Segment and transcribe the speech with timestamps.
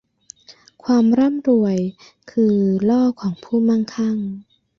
[0.83, 1.77] ความร่ำรวย
[2.31, 2.55] คือ
[2.89, 4.17] ล่อของผู้มั่งคั่ง